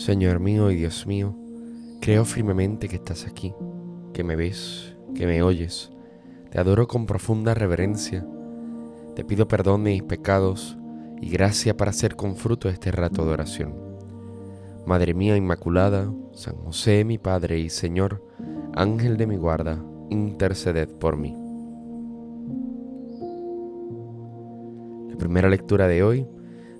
Señor 0.00 0.40
mío 0.40 0.70
y 0.70 0.76
Dios 0.76 1.06
mío, 1.06 1.36
creo 2.00 2.24
firmemente 2.24 2.88
que 2.88 2.96
estás 2.96 3.26
aquí, 3.26 3.52
que 4.14 4.24
me 4.24 4.34
ves, 4.34 4.96
que 5.14 5.26
me 5.26 5.42
oyes. 5.42 5.90
Te 6.48 6.58
adoro 6.58 6.88
con 6.88 7.04
profunda 7.04 7.52
reverencia. 7.52 8.26
Te 9.14 9.26
pido 9.26 9.46
perdón 9.46 9.84
de 9.84 9.90
mis 9.90 10.02
pecados 10.02 10.78
y 11.20 11.28
gracia 11.28 11.76
para 11.76 11.90
hacer 11.90 12.16
con 12.16 12.36
fruto 12.36 12.70
este 12.70 12.90
rato 12.90 13.26
de 13.26 13.32
oración. 13.32 13.74
Madre 14.86 15.12
mía 15.12 15.36
Inmaculada, 15.36 16.10
San 16.32 16.56
José 16.56 17.04
mi 17.04 17.18
Padre 17.18 17.58
y 17.58 17.68
Señor, 17.68 18.24
Ángel 18.74 19.18
de 19.18 19.26
mi 19.26 19.36
guarda, 19.36 19.84
interceded 20.08 20.88
por 20.88 21.18
mí. 21.18 21.36
La 25.10 25.18
primera 25.18 25.50
lectura 25.50 25.88
de 25.88 26.02
hoy 26.02 26.26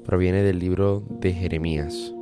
proviene 0.06 0.42
del 0.42 0.58
libro 0.58 1.04
de 1.20 1.34
Jeremías 1.34 2.14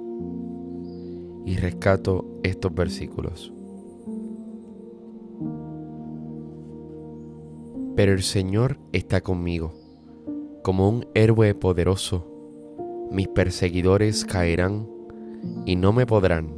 y 1.49 1.57
rescato 1.57 2.27
estos 2.43 2.75
versículos. 2.75 3.55
Pero 7.97 8.13
el 8.13 8.23
Señor 8.23 8.79
está 8.93 9.23
conmigo, 9.23 9.73
como 10.63 10.91
un 10.91 11.07
héroe 11.15 11.55
poderoso. 11.55 12.27
Mis 13.11 13.29
perseguidores 13.29 14.27
caerán 14.27 14.91
y 15.65 15.77
no 15.77 15.95
me 15.95 16.05
podrán. 16.05 16.51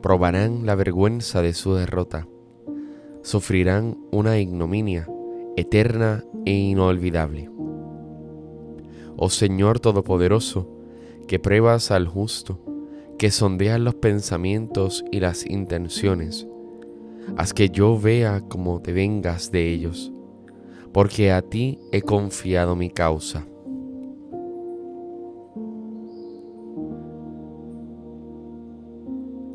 Probarán 0.00 0.64
la 0.64 0.74
vergüenza 0.74 1.42
de 1.42 1.52
su 1.52 1.74
derrota. 1.74 2.26
Sufrirán 3.20 3.98
una 4.10 4.38
ignominia 4.38 5.06
eterna 5.56 6.24
e 6.46 6.52
inolvidable. 6.52 7.50
Oh 9.18 9.28
Señor 9.28 9.80
Todopoderoso, 9.80 10.66
que 11.28 11.38
pruebas 11.38 11.90
al 11.90 12.08
justo 12.08 12.69
que 13.20 13.30
sondean 13.30 13.84
los 13.84 13.96
pensamientos 13.96 15.04
y 15.12 15.20
las 15.20 15.44
intenciones. 15.44 16.48
Haz 17.36 17.52
que 17.52 17.68
yo 17.68 18.00
vea 18.00 18.40
cómo 18.48 18.80
te 18.80 18.94
vengas 18.94 19.52
de 19.52 19.68
ellos, 19.68 20.10
porque 20.94 21.30
a 21.30 21.42
ti 21.42 21.78
he 21.92 22.00
confiado 22.00 22.76
mi 22.76 22.88
causa. 22.88 23.46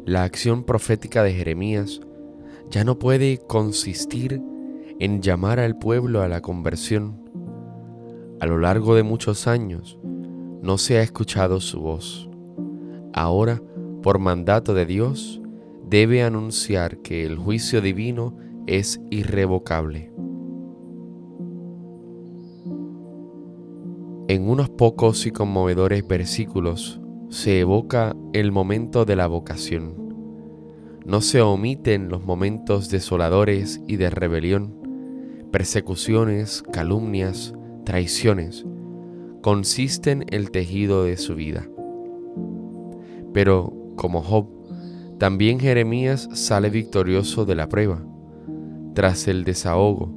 La 0.06 0.26
acción 0.26 0.64
profética 0.64 1.24
de 1.24 1.34
Jeremías 1.34 2.02
ya 2.70 2.84
no 2.84 3.00
puede 3.00 3.40
consistir 3.40 4.44
en 5.00 5.24
llamar 5.24 5.60
al 5.60 5.76
pueblo 5.80 6.22
a 6.22 6.28
la 6.28 6.42
conversión. 6.42 7.32
A 8.40 8.46
lo 8.46 8.60
largo 8.60 8.94
de 8.94 9.02
muchos 9.02 9.48
años 9.48 9.98
no 10.62 10.78
se 10.78 11.00
ha 11.00 11.02
escuchado 11.02 11.60
su 11.60 11.82
voz 11.82 12.30
ahora, 13.16 13.62
por 14.04 14.20
mandato 14.20 14.74
de 14.74 14.86
Dios, 14.86 15.42
debe 15.90 16.22
anunciar 16.22 16.98
que 16.98 17.26
el 17.26 17.38
juicio 17.38 17.82
divino 17.82 18.38
es 18.68 19.00
irrevocable. 19.10 20.12
En 24.28 24.50
unos 24.50 24.70
pocos 24.70 25.26
y 25.26 25.32
conmovedores 25.32 26.06
versículos 26.06 27.00
se 27.30 27.62
evoca 27.62 28.16
el 28.34 28.52
momento 28.52 29.06
de 29.06 29.16
la 29.16 29.28
vocación. 29.28 29.96
No 31.06 31.22
se 31.22 31.42
omiten 31.42 32.10
los 32.10 32.24
momentos 32.24 32.90
desoladores 32.90 33.82
y 33.88 33.96
de 33.96 34.10
rebelión, 34.10 34.76
persecuciones, 35.52 36.64
calumnias, 36.74 37.54
traiciones. 37.86 38.66
Consisten 39.42 40.26
el 40.32 40.52
tejido 40.52 41.04
de 41.04 41.18
su 41.18 41.36
vida. 41.36 41.70
Pero, 43.36 43.74
como 43.98 44.22
Job, 44.22 44.48
también 45.18 45.60
Jeremías 45.60 46.30
sale 46.32 46.70
victorioso 46.70 47.44
de 47.44 47.56
la 47.56 47.68
prueba. 47.68 48.02
Tras 48.94 49.28
el 49.28 49.44
desahogo, 49.44 50.08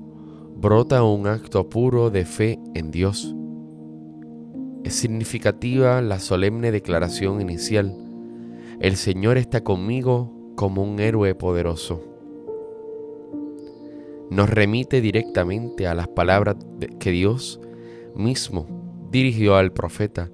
brota 0.56 1.03
un 1.03 1.27
acto 1.27 1.69
puro 1.69 2.11
de 2.11 2.25
fe 2.25 2.61
en 2.75 2.93
Dios. 2.93 3.34
Es 4.84 4.95
significativa 4.95 6.01
la 6.01 6.21
solemne 6.21 6.71
declaración 6.71 7.41
inicial. 7.41 7.93
El 8.79 8.95
Señor 8.95 9.37
está 9.37 9.65
conmigo 9.65 10.33
como 10.55 10.85
un 10.85 11.00
héroe 11.00 11.35
poderoso. 11.35 12.00
Nos 14.31 14.49
remite 14.49 15.00
directamente 15.00 15.89
a 15.89 15.97
las 15.97 16.06
palabras 16.06 16.55
que 17.00 17.11
Dios 17.11 17.61
mismo 18.15 18.69
dirigió 19.11 19.56
al 19.56 19.73
profeta 19.73 20.31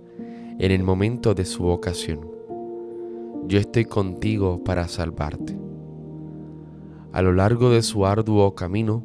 en 0.59 0.71
el 0.71 0.83
momento 0.83 1.33
de 1.33 1.47
su 1.47 1.63
vocación 1.63 2.34
yo 3.47 3.59
estoy 3.59 3.85
contigo 3.85 4.63
para 4.65 4.89
salvarte. 4.89 5.59
A 7.13 7.23
lo 7.23 7.33
largo 7.33 7.71
de 7.71 7.83
su 7.83 8.07
arduo 8.07 8.55
camino, 8.55 9.03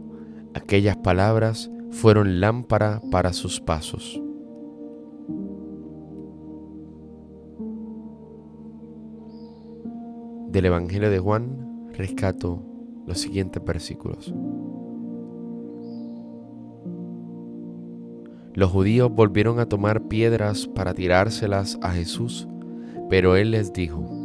aquellas 0.54 0.98
palabras 0.98 1.70
fueron 1.92 2.40
lámpara 2.40 3.02
para 3.12 3.34
sus 3.34 3.60
pasos. 3.60 4.22
Del 10.52 10.66
Evangelio 10.66 11.12
de 11.12 11.20
Juan 11.20 11.90
rescato 11.94 12.64
los 13.06 13.20
siguientes 13.20 13.64
versículos. 13.64 14.34
Los 18.56 18.72
judíos 18.72 19.12
volvieron 19.14 19.60
a 19.60 19.68
tomar 19.68 20.08
piedras 20.08 20.68
para 20.68 20.94
tirárselas 20.94 21.78
a 21.82 21.92
Jesús, 21.92 22.48
pero 23.10 23.36
él 23.36 23.52
les 23.52 23.72
dijo, 23.74 24.19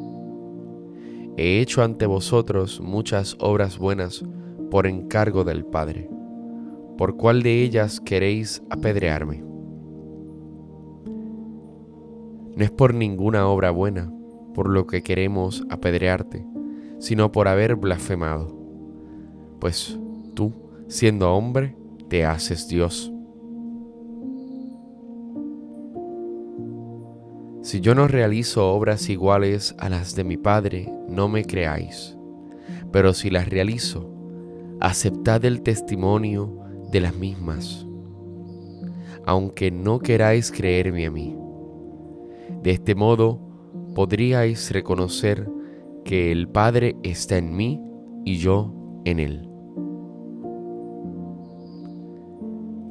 He 1.36 1.60
hecho 1.60 1.82
ante 1.82 2.06
vosotros 2.06 2.80
muchas 2.80 3.36
obras 3.40 3.78
buenas 3.78 4.24
por 4.70 4.86
encargo 4.86 5.44
del 5.44 5.64
Padre. 5.64 6.08
¿Por 6.96 7.16
cuál 7.16 7.42
de 7.42 7.62
ellas 7.62 8.00
queréis 8.00 8.62
apedrearme? 8.70 9.42
No 12.56 12.62
es 12.62 12.70
por 12.70 12.94
ninguna 12.94 13.48
obra 13.48 13.70
buena 13.72 14.12
por 14.54 14.70
lo 14.70 14.86
que 14.86 15.02
queremos 15.02 15.64
apedrearte, 15.68 16.46
sino 16.98 17.32
por 17.32 17.48
haber 17.48 17.74
blasfemado. 17.74 18.56
Pues 19.58 19.98
tú, 20.34 20.52
siendo 20.86 21.34
hombre, 21.34 21.76
te 22.08 22.24
haces 22.24 22.68
Dios. 22.68 23.13
Si 27.64 27.80
yo 27.80 27.94
no 27.94 28.08
realizo 28.08 28.70
obras 28.70 29.08
iguales 29.08 29.74
a 29.78 29.88
las 29.88 30.14
de 30.14 30.22
mi 30.22 30.36
Padre, 30.36 30.92
no 31.08 31.30
me 31.30 31.46
creáis. 31.46 32.14
Pero 32.92 33.14
si 33.14 33.30
las 33.30 33.48
realizo, 33.48 34.14
aceptad 34.80 35.42
el 35.46 35.62
testimonio 35.62 36.58
de 36.92 37.00
las 37.00 37.16
mismas, 37.16 37.86
aunque 39.24 39.70
no 39.70 39.98
queráis 39.98 40.52
creerme 40.52 41.06
a 41.06 41.10
mí. 41.10 41.38
De 42.62 42.72
este 42.72 42.94
modo 42.94 43.40
podríais 43.94 44.70
reconocer 44.70 45.48
que 46.04 46.30
el 46.32 46.48
Padre 46.48 46.96
está 47.02 47.38
en 47.38 47.56
mí 47.56 47.80
y 48.26 48.36
yo 48.36 48.74
en 49.06 49.20
él. 49.20 49.48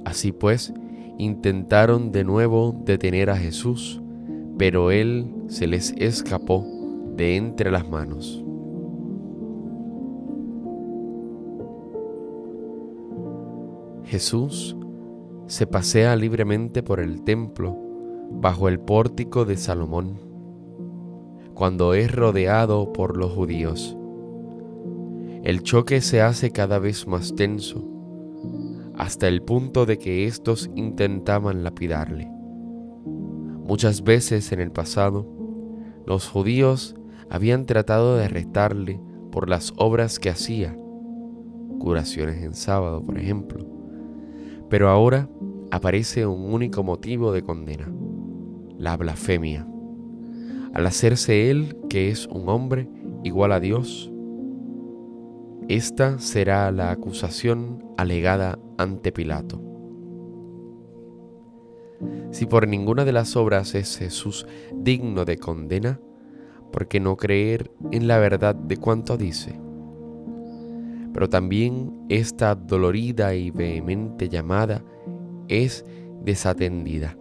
Así 0.04 0.32
pues, 0.32 0.74
intentaron 1.20 2.12
de 2.12 2.24
nuevo 2.24 2.76
detener 2.84 3.30
a 3.30 3.38
Jesús, 3.38 4.03
pero 4.58 4.92
él 4.92 5.34
se 5.48 5.68
les 5.68 5.92
escapó 5.98 6.66
de 7.16 7.36
entre 7.36 7.72
las 7.72 7.88
manos. 7.90 8.44
Jesús 14.06 14.76
se 15.48 15.66
pasea 15.66 16.16
libremente 16.16 16.84
por 16.84 17.00
el 17.00 17.24
templo 17.24 17.78
bajo 18.32 18.68
el 18.68 18.80
pórtico 18.80 19.46
de 19.46 19.58
Salomón, 19.58 20.20
cuando 21.54 21.94
es 21.94 22.12
rodeado 22.12 22.94
por 22.94 23.18
los 23.18 23.32
judíos. 23.32 23.98
El 25.44 25.62
choque 25.62 26.02
se 26.02 26.22
hace 26.22 26.52
cada 26.52 26.80
vez 26.80 27.08
más 27.08 27.36
tenso, 27.36 27.84
hasta 28.96 29.28
el 29.28 29.42
punto 29.42 29.86
de 29.86 29.98
que 29.98 30.26
éstos 30.26 30.70
intentaban 30.76 31.64
lapidarle. 31.64 32.33
Muchas 33.64 34.04
veces 34.04 34.52
en 34.52 34.60
el 34.60 34.72
pasado, 34.72 35.26
los 36.06 36.28
judíos 36.28 36.96
habían 37.30 37.66
tratado 37.66 38.18
de 38.18 38.26
arrestarle 38.26 39.00
por 39.32 39.50
las 39.50 39.74
obras 39.78 40.20
que 40.20 40.30
hacía, 40.30 40.78
curaciones 41.80 42.44
en 42.44 42.54
sábado, 42.54 43.02
por 43.04 43.18
ejemplo, 43.18 43.66
pero 44.70 44.90
ahora 44.90 45.30
aparece 45.72 46.26
un 46.26 46.54
único 46.54 46.84
motivo 46.84 47.32
de 47.32 47.44
condena, 47.44 47.92
la 48.78 48.98
blasfemia. 48.98 49.66
Al 50.74 50.86
hacerse 50.86 51.50
él, 51.50 51.78
que 51.90 52.10
es 52.10 52.28
un 52.28 52.50
hombre 52.50 52.90
igual 53.24 53.52
a 53.54 53.60
Dios, 53.60 54.12
esta 55.70 56.20
será 56.20 56.72
la 56.72 56.92
acusación 56.92 57.84
alegada 57.98 58.60
ante 58.78 59.12
Pilato. 59.12 59.73
Si 62.34 62.48
por 62.48 62.68
ninguna 62.68 63.06
de 63.06 63.12
las 63.12 63.36
obras 63.36 63.76
es 63.76 63.96
Jesús 64.00 64.48
digno 64.74 65.24
de 65.24 65.38
condena, 65.38 66.00
¿por 66.72 66.88
qué 66.88 67.00
no 67.00 67.16
creer 67.16 67.70
en 67.92 68.08
la 68.08 68.18
verdad 68.18 68.56
de 68.56 68.78
cuanto 68.78 69.18
dice? 69.18 69.54
Pero 71.14 71.30
también 71.30 72.08
esta 72.10 72.56
dolorida 72.56 73.36
y 73.36 73.52
vehemente 73.52 74.30
llamada 74.30 74.84
es 75.48 75.86
desatendida. 76.24 77.16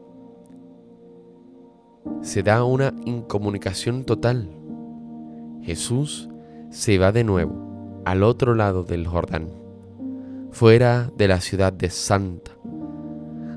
Se 2.22 2.42
da 2.42 2.64
una 2.64 2.94
incomunicación 3.04 4.04
total. 4.04 4.48
Jesús 5.60 6.30
se 6.70 6.96
va 6.96 7.12
de 7.12 7.22
nuevo 7.22 8.02
al 8.06 8.22
otro 8.22 8.54
lado 8.54 8.82
del 8.82 9.06
Jordán, 9.06 9.50
fuera 10.52 11.12
de 11.18 11.28
la 11.28 11.42
ciudad 11.42 11.70
de 11.74 11.90
Santa, 11.90 12.52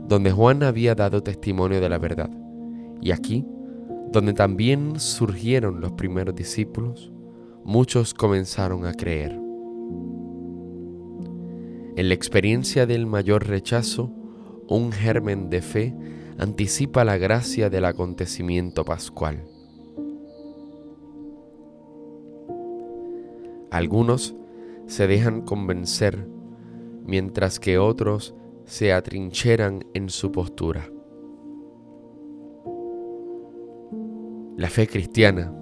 donde 0.07 0.31
Juan 0.31 0.63
había 0.63 0.95
dado 0.95 1.23
testimonio 1.23 1.81
de 1.81 1.89
la 1.89 1.97
verdad. 1.97 2.29
Y 3.01 3.11
aquí 3.11 3.45
donde 4.11 4.33
también 4.33 4.99
surgieron 4.99 5.81
los 5.81 5.91
primeros 5.91 6.33
discípulos, 6.35 7.11
muchos 7.65 8.13
comenzaron 8.13 8.85
a 8.85 8.93
creer. 8.93 9.33
En 11.97 12.07
la 12.07 12.13
experiencia 12.13 12.85
del 12.85 13.07
mayor 13.07 13.47
rechazo, 13.47 14.11
un 14.69 14.91
germen 14.91 15.49
de 15.49 15.61
fe 15.61 15.93
anticipa 16.37 17.03
la 17.03 17.17
gracia 17.17 17.69
del 17.69 17.83
acontecimiento 17.85 18.85
pascual. 18.85 19.43
Algunos 23.71 24.33
se 24.87 25.07
dejan 25.07 25.41
convencer, 25.41 26.25
mientras 27.05 27.59
que 27.59 27.77
otros 27.77 28.33
se 28.65 28.91
atrincheran 28.93 29.85
en 29.93 30.09
su 30.09 30.31
postura. 30.31 30.89
La 34.57 34.69
fe 34.69 34.87
cristiana, 34.87 35.53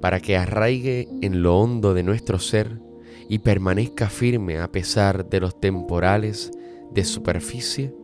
para 0.00 0.20
que 0.20 0.36
arraigue 0.36 1.08
en 1.20 1.42
lo 1.42 1.58
hondo 1.58 1.94
de 1.94 2.02
nuestro 2.02 2.38
ser 2.38 2.80
y 3.28 3.40
permanezca 3.40 4.08
firme 4.08 4.58
a 4.58 4.72
pesar 4.72 5.28
de 5.28 5.40
los 5.40 5.60
temporales 5.60 6.50
de 6.90 7.04
superficie, 7.04 7.94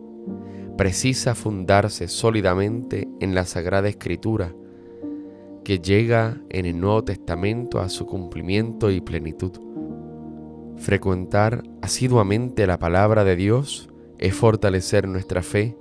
precisa 0.76 1.34
fundarse 1.34 2.06
sólidamente 2.06 3.08
en 3.20 3.34
la 3.34 3.44
Sagrada 3.44 3.88
Escritura, 3.88 4.54
que 5.64 5.78
llega 5.80 6.40
en 6.50 6.66
el 6.66 6.78
Nuevo 6.78 7.02
Testamento 7.02 7.80
a 7.80 7.88
su 7.88 8.06
cumplimiento 8.06 8.90
y 8.90 9.00
plenitud. 9.00 9.52
Frecuentar 10.76 11.64
asiduamente 11.80 12.66
la 12.66 12.78
palabra 12.78 13.24
de 13.24 13.34
Dios 13.34 13.88
es 14.18 14.34
fortalecer 14.34 15.08
nuestra 15.08 15.42
fe 15.42 15.76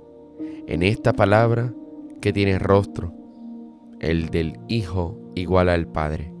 en 0.66 0.82
esta 0.82 1.12
palabra 1.12 1.72
que 2.20 2.32
tiene 2.32 2.58
rostro, 2.58 3.12
el 4.00 4.28
del 4.28 4.58
Hijo 4.68 5.18
igual 5.34 5.68
al 5.68 5.86
Padre. 5.86 6.32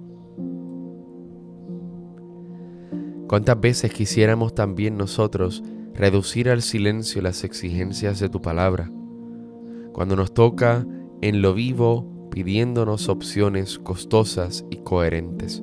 ¿Cuántas 3.28 3.60
veces 3.60 3.92
quisiéramos 3.92 4.54
también 4.54 4.96
nosotros 4.96 5.62
reducir 5.94 6.48
al 6.48 6.62
silencio 6.62 7.22
las 7.22 7.44
exigencias 7.44 8.20
de 8.20 8.28
tu 8.28 8.40
palabra? 8.40 8.90
Cuando 9.92 10.16
nos 10.16 10.32
toca 10.32 10.86
en 11.22 11.42
lo 11.42 11.54
vivo 11.54 12.28
pidiéndonos 12.30 13.08
opciones 13.08 13.78
costosas 13.78 14.64
y 14.70 14.76
coherentes. 14.76 15.62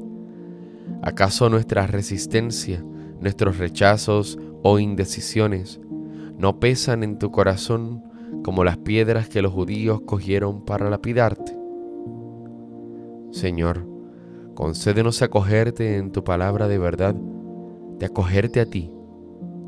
¿Acaso 1.04 1.50
nuestra 1.50 1.86
resistencia, 1.86 2.84
nuestros 3.22 3.60
rechazos 3.60 4.40
o 4.64 4.80
indecisiones 4.80 5.80
no 6.38 6.60
pesan 6.60 7.04
en 7.04 7.20
tu 7.20 7.32
corazón 7.32 8.04
como 8.44 8.64
las 8.64 8.78
piedras 8.78 9.30
que 9.30 9.42
los 9.42 9.54
judíos 9.54 10.02
cogieron 10.06 10.66
para 10.66 10.90
lapidarte? 10.90 11.58
Señor, 13.32 13.88
concédenos 14.54 15.22
acogerte 15.22 15.98
en 15.98 16.12
tu 16.12 16.24
palabra 16.24 16.68
de 16.68 16.78
verdad, 16.78 17.16
de 17.16 18.06
acogerte 18.06 18.60
a 18.60 18.66
ti, 18.66 18.92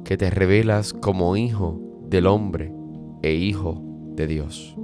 que 0.03 0.17
te 0.17 0.29
revelas 0.29 0.94
como 0.94 1.35
hijo 1.35 1.79
del 2.07 2.27
hombre 2.27 2.73
e 3.21 3.33
hijo 3.33 3.81
de 4.15 4.27
Dios. 4.27 4.75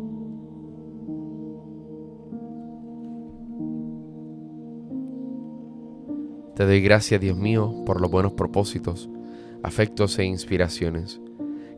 Te 6.55 6.65
doy 6.65 6.81
gracias, 6.81 7.21
Dios 7.21 7.37
mío, 7.37 7.83
por 7.85 8.01
los 8.01 8.11
buenos 8.11 8.33
propósitos, 8.33 9.09
afectos 9.63 10.19
e 10.19 10.25
inspiraciones 10.25 11.21